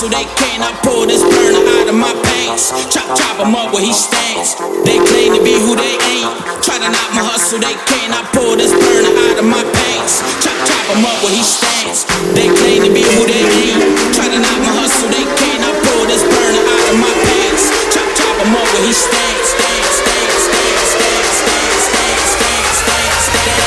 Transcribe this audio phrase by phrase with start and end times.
[0.00, 0.24] so they
[0.64, 2.72] I pull this burner out of my pants.
[2.88, 4.56] Chop, chop him up where he stands.
[4.80, 6.40] They claim to be who they ain't.
[6.64, 8.08] Try to knock my hustle, they can't.
[8.08, 10.24] I pull this burner out of my pants.
[10.40, 12.08] Chop, chop him up where he stands.
[12.32, 13.76] They claim to be who they ain't.
[14.16, 15.68] Try to knock my hustle, they can't.
[15.68, 17.68] I pull this burner out of my pants.
[17.92, 19.52] Chop, chop him up where he stands.
[19.52, 23.60] stands, stands, stands, stands, stands, stands, stands, stands, stands, stands.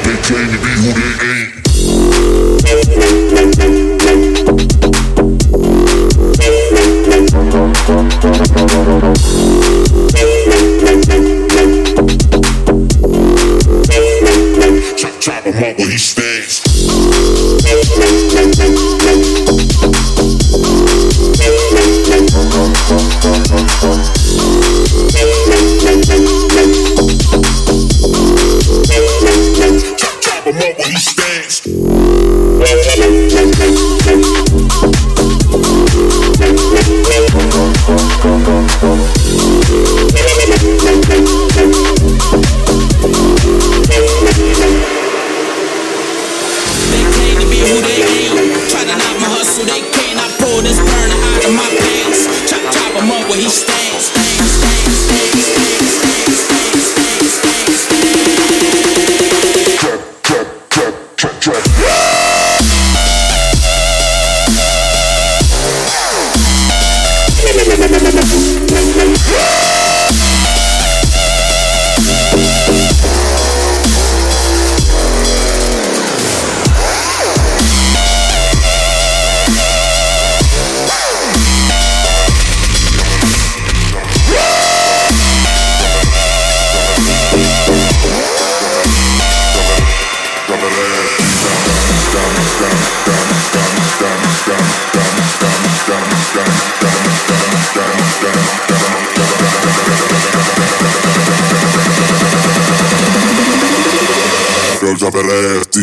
[0.00, 1.12] They claim to be who they
[1.44, 1.55] ain't.
[15.20, 16.25] Travel mama, he stay.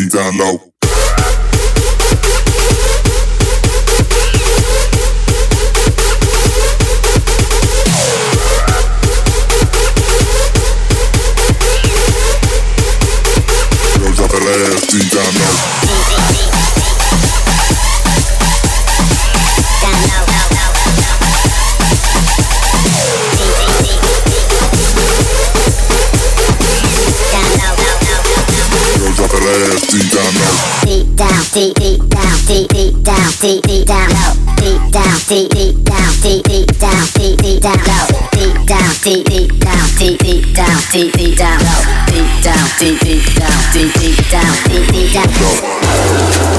[0.10, 0.73] down low.
[39.04, 41.60] Deep, deep down, deep, deep down, deep, deep down,
[42.08, 46.53] deep down, deep, deep down, deep, deep down, deep, deep down.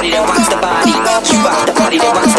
[0.00, 0.96] body that watch the body.
[1.28, 2.29] You rock the body that watch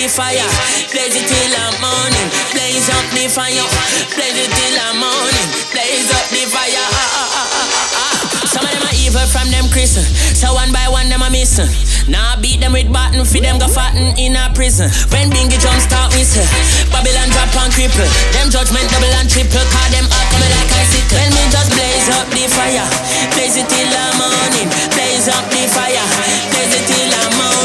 [0.00, 0.48] the fire.
[0.96, 2.28] Blaze it till the morning.
[2.56, 3.68] Blaze up the fire.
[4.16, 5.48] Blaze it till the morning.
[5.76, 6.72] Blaze up the fire.
[6.72, 8.14] Ah, ah, ah, ah, ah.
[8.48, 10.08] Some of them are evil from them Christian.
[10.32, 11.68] So one by one them are missing.
[12.08, 14.88] Now nah, beat them with batten, feed them go fatten in a prison.
[15.12, 16.48] When Bingy jump start whistle,
[16.88, 18.08] Babylon drop and cripple.
[18.32, 21.20] Them judgment double and triple, call them up coming like icicle.
[21.20, 22.88] When me just blaze up the fire,
[23.36, 26.08] blaze it till the morning, blaze up the fire,
[26.56, 27.59] blaze it till the morning.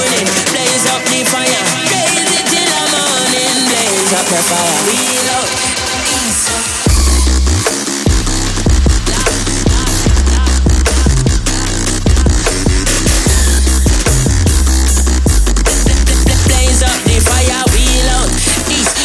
[4.15, 4.75] up her fire.
[4.87, 5.49] Reload.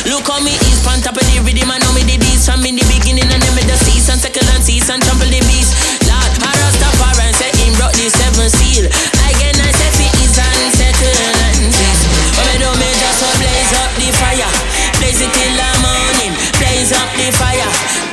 [0.06, 0.50] Look me
[1.22, 1.70] the rhythm.
[1.70, 2.18] I know me the
[2.66, 3.76] in the beginning and then the
[4.90, 5.74] and trample the beast.
[6.06, 6.88] Lord, I rasta
[7.22, 9.19] and say him brought the seven seal.
[15.22, 16.32] it till the morning.
[16.58, 18.09] Blaze up the fire.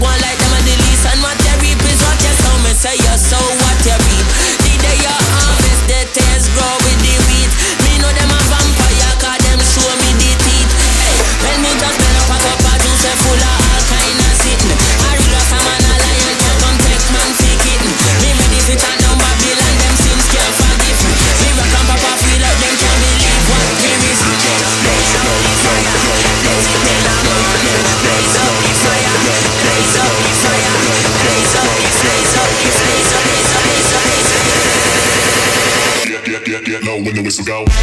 [0.00, 2.34] go like them and the lease and my therapist watch you.
[2.42, 3.18] So me say you're
[3.60, 4.25] what you be.
[37.26, 37.75] minutes go.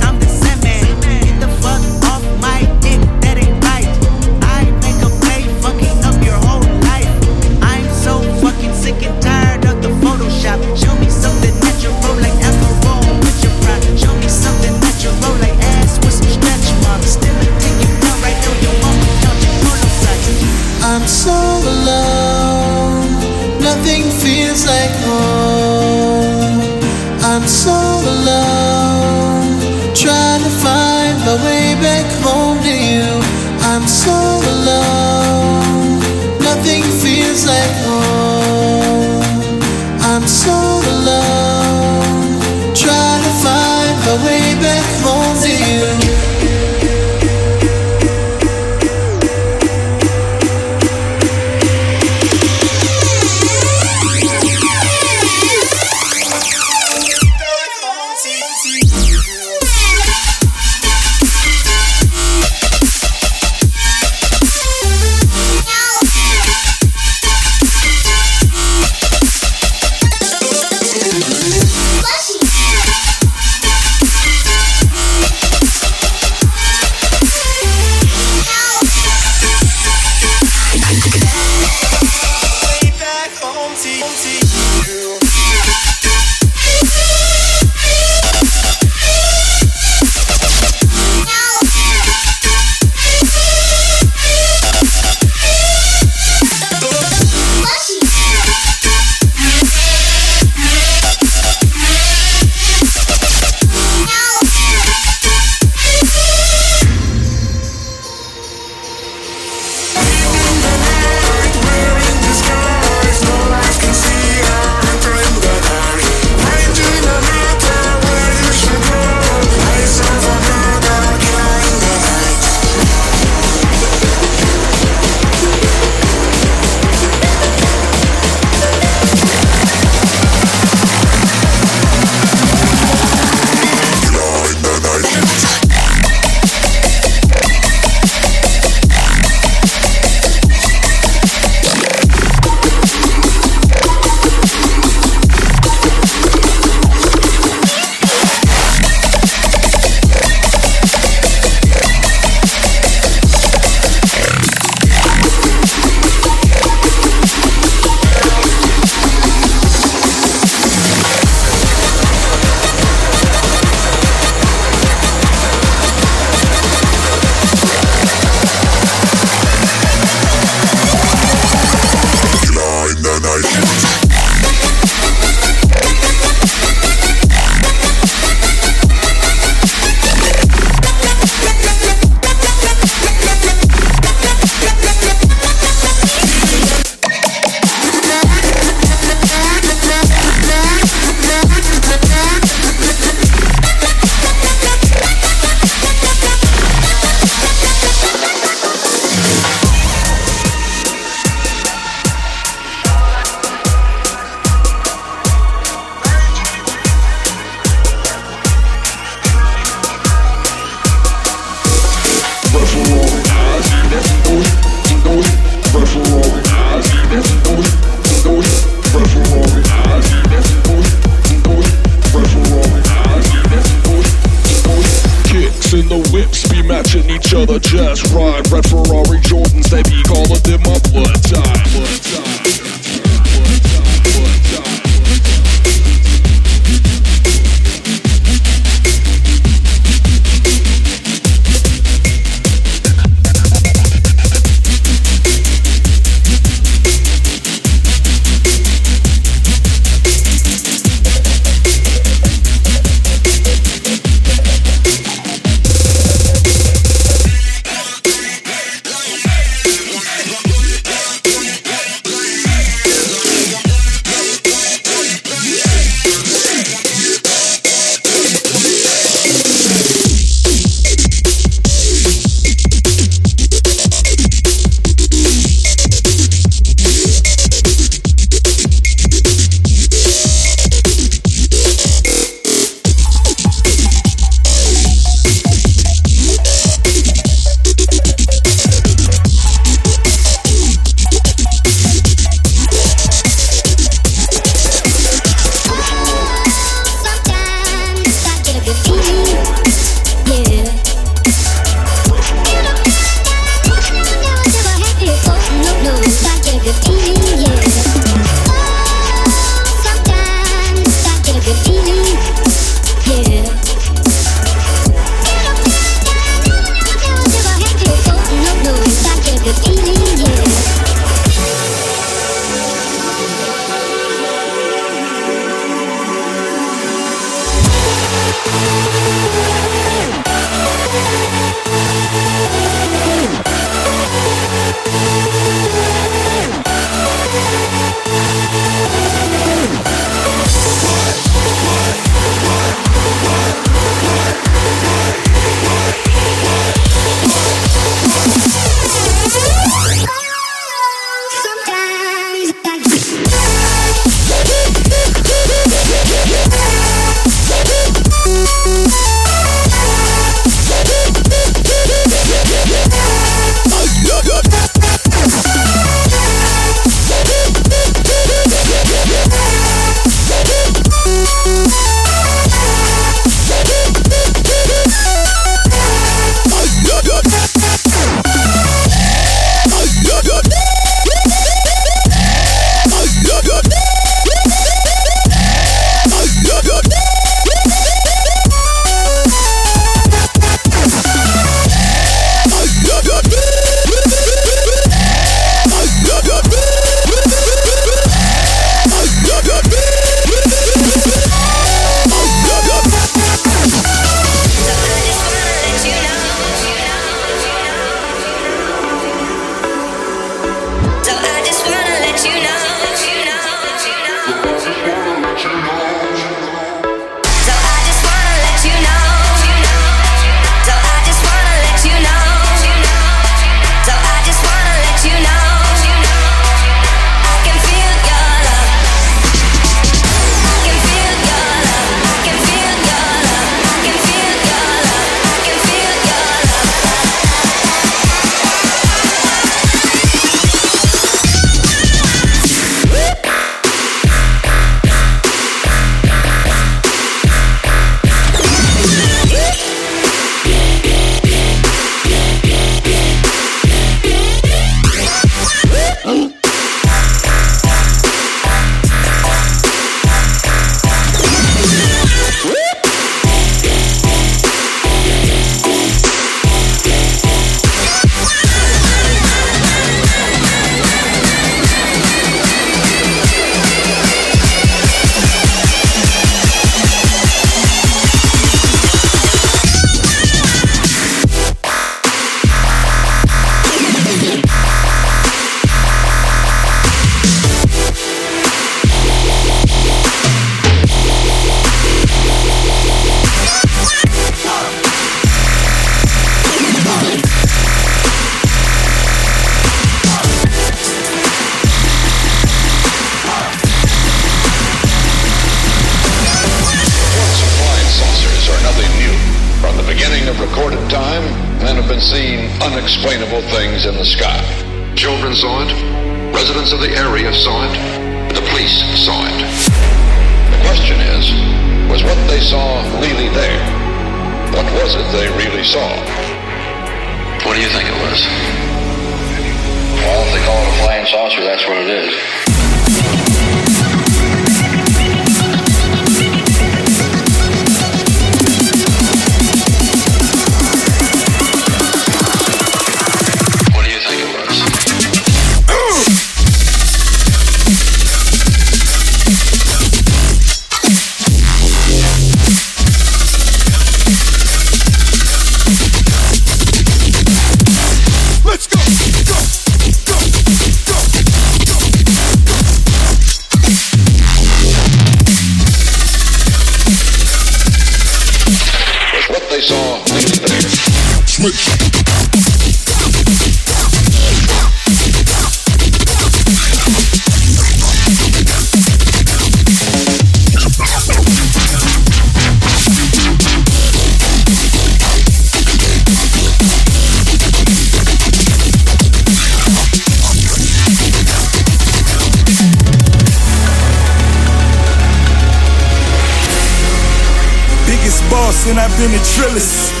[598.71, 600.00] And I've been a trillist.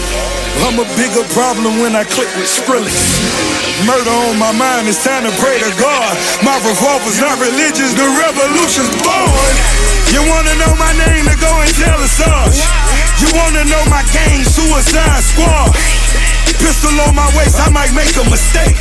[0.67, 2.91] I'm a bigger problem when I click with Skrillex.
[3.87, 6.13] Murder on my mind, it's time to pray to God.
[6.43, 9.53] My revolver's not religious, the revolution's born.
[10.11, 12.59] You wanna know my name to go and tell us us.
[13.23, 15.71] You wanna know my gang, Suicide Squad.
[16.59, 18.75] Pistol on my waist, I might make a mistake.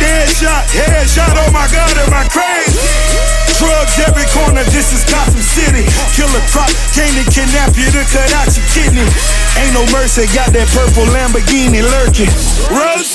[0.00, 3.51] Dead shot, head shot, oh my god, am I crazy?
[3.62, 5.86] Drugs every corner, this is Gotham City.
[6.18, 6.66] Killer Croc,
[6.98, 9.06] came to kidnap you to cut out your kidney.
[9.54, 12.26] Ain't no mercy, got that purple Lamborghini lurking.
[12.74, 13.14] Rose,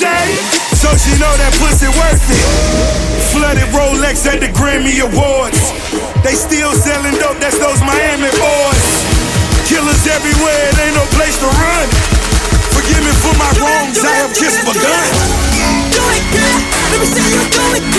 [0.80, 2.40] so she know that pussy worth it.
[3.36, 5.60] Flooded Rolex at the Grammy Awards.
[6.24, 8.86] They still selling dope, that's those Miami boys.
[9.68, 11.88] Killers everywhere, it ain't no place to run.
[12.72, 15.12] Forgive me for my wrongs, I have kissed my gun.
[15.92, 16.24] Do it.
[16.88, 17.97] Let me see you do it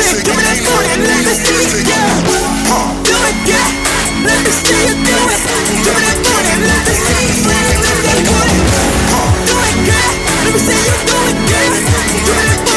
[0.00, 2.40] do it for it, let me see you do it.
[3.04, 3.80] Do it.
[4.24, 5.40] Let me see you do it.
[5.84, 6.16] Do it
[6.60, 8.56] let me see you do it.
[9.46, 9.78] Do it.
[9.80, 11.36] Let me see you do it.
[12.24, 12.69] Do it.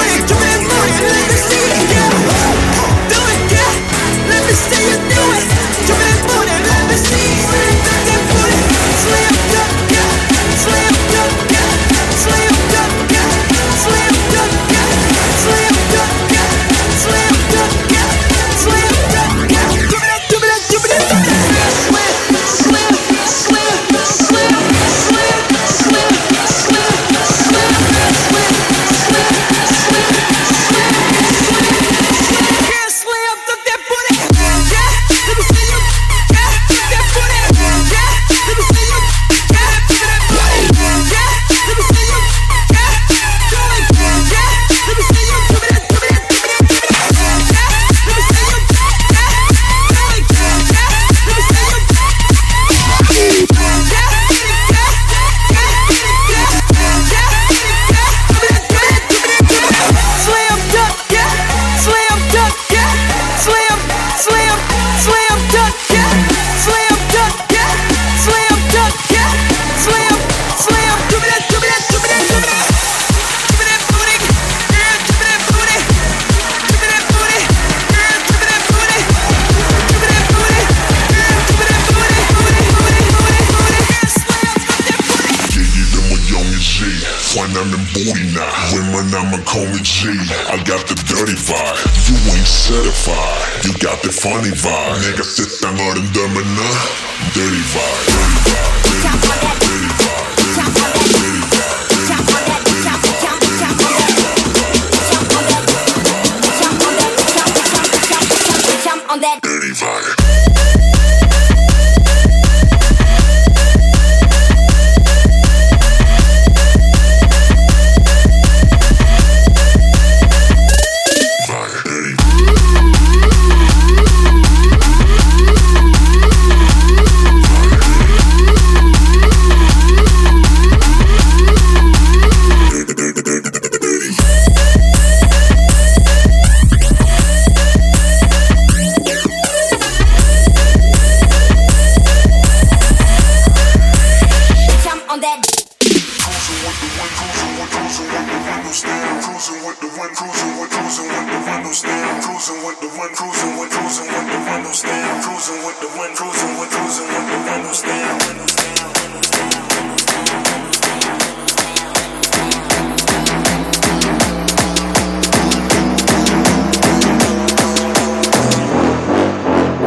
[152.94, 155.24] With the wind, cruising with cruising with the windows down.
[155.24, 158.14] Cruising with the windows down.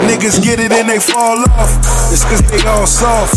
[0.07, 1.71] Niggas get it and they fall off.
[2.11, 3.35] It's cause they all soft.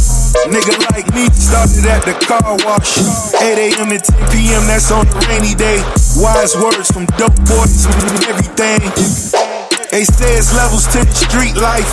[0.47, 2.97] Nigga like me started at the car wash.
[3.35, 3.89] 8 a.m.
[3.89, 4.65] to 10 p.m.
[4.67, 5.83] That's on a rainy day.
[6.17, 7.85] Wise words from dope boys
[8.29, 9.28] everything.
[9.91, 11.89] They say it's levels to the street life.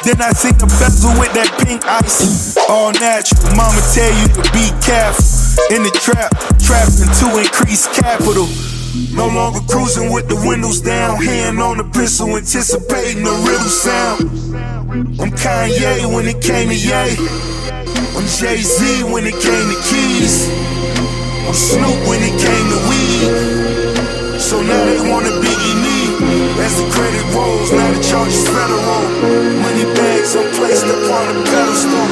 [0.00, 2.56] Then I seen the bezel with that pink ice.
[2.72, 3.52] All natural.
[3.52, 5.20] Mama tell you to be careful.
[5.68, 8.48] In the trap, trapping to increase capital.
[9.12, 14.32] No longer cruising with the windows down, hand on the pistol, anticipating the riddle sound.
[15.20, 17.12] I'm Kanye when it came to Ye.
[18.16, 20.48] I'm Jay Z when it came to keys.
[21.44, 24.40] I'm Snoop when it came to weed.
[24.40, 25.81] So now they wanna be.
[26.58, 29.02] As the credit rolls, now the charges federal.
[29.62, 32.08] Money bags are placed upon a pedestal.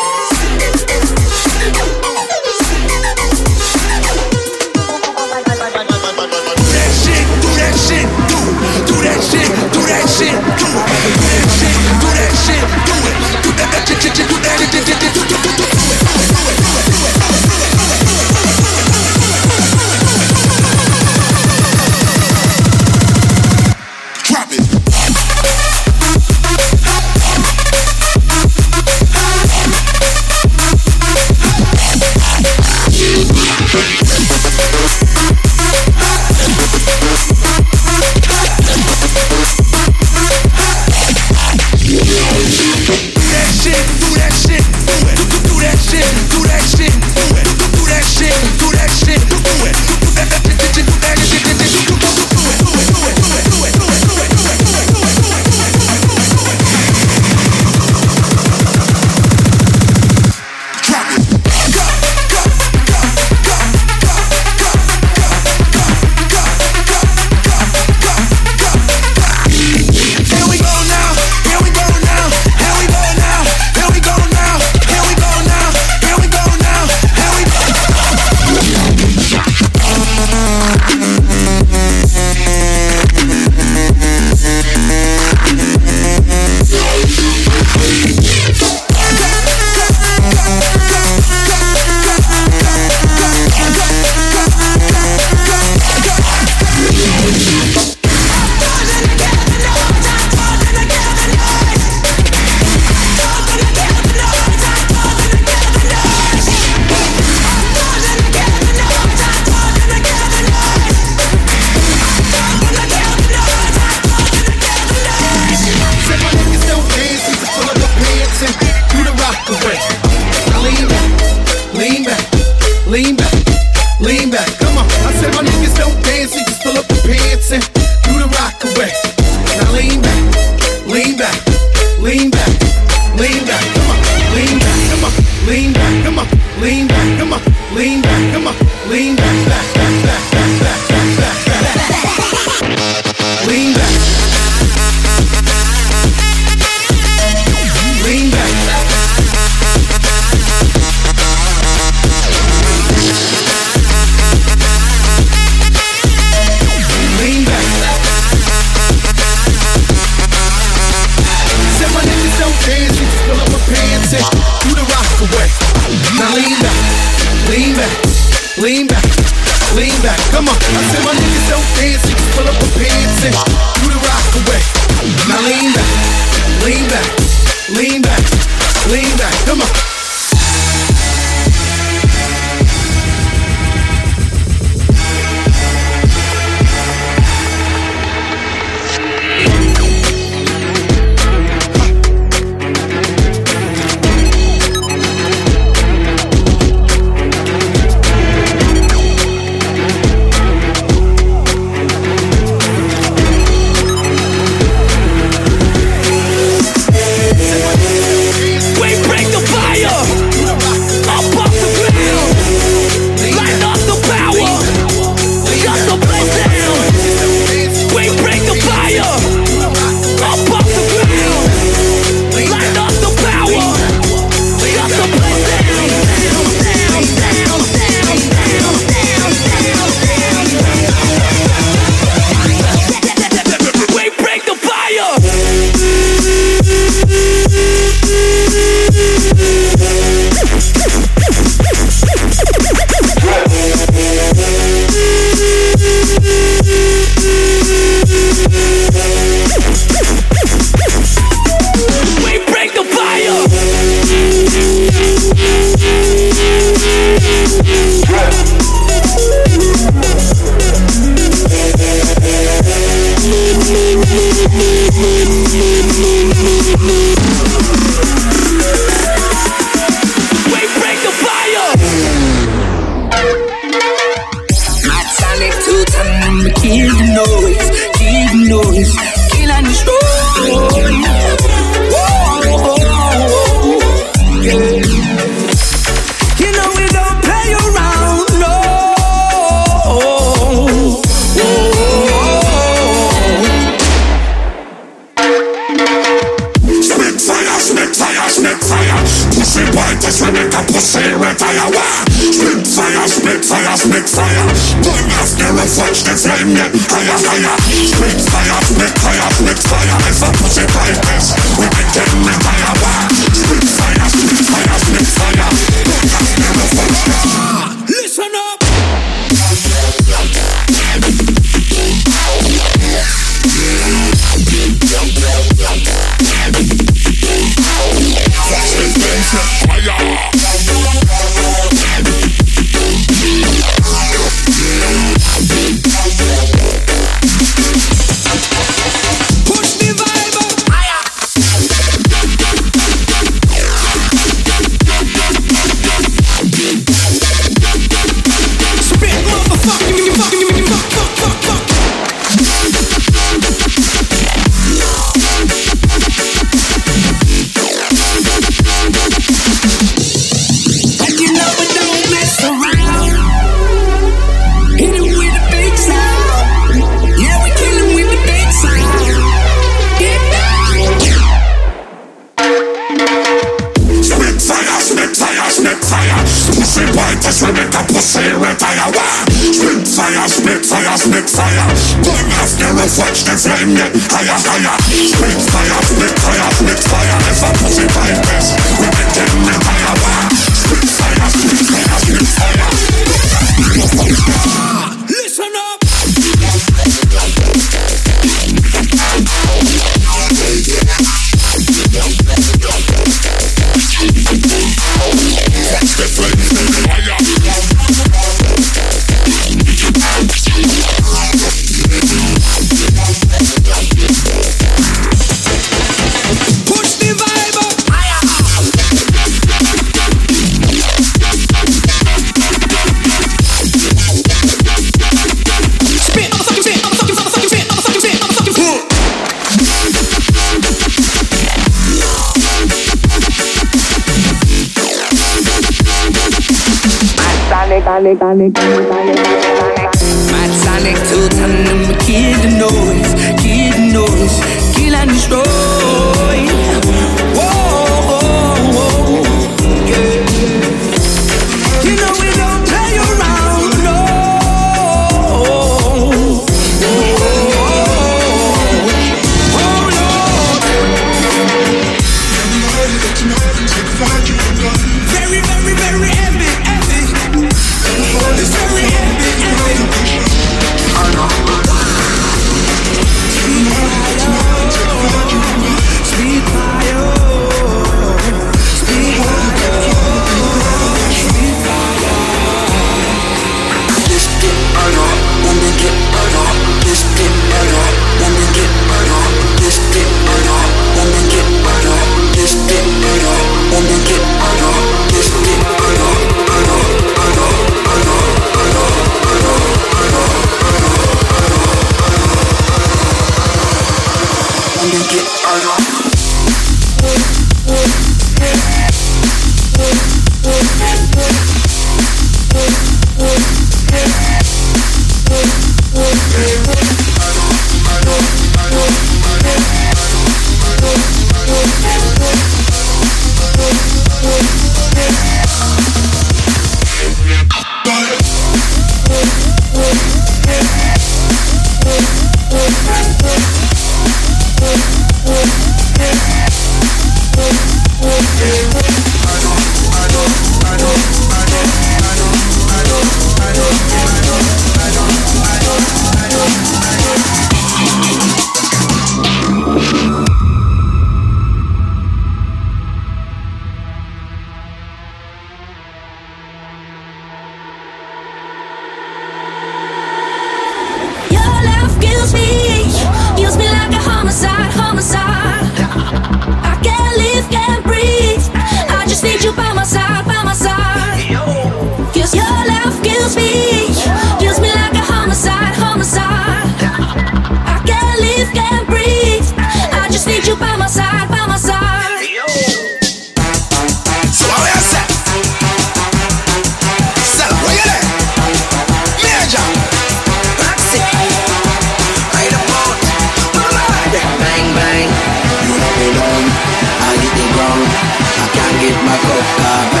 [599.03, 600.00] my coca.